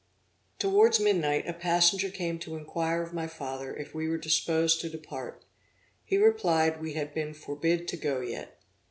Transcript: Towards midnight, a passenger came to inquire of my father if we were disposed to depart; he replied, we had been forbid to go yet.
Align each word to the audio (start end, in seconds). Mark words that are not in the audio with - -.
Towards 0.57 0.99
midnight, 0.99 1.47
a 1.47 1.53
passenger 1.53 2.09
came 2.09 2.39
to 2.39 2.55
inquire 2.55 3.03
of 3.03 3.13
my 3.13 3.27
father 3.27 3.75
if 3.75 3.93
we 3.93 4.07
were 4.09 4.17
disposed 4.17 4.81
to 4.81 4.89
depart; 4.89 5.45
he 6.03 6.17
replied, 6.17 6.81
we 6.81 6.93
had 6.93 7.13
been 7.13 7.35
forbid 7.35 7.87
to 7.89 7.97
go 7.97 8.19
yet. 8.19 8.57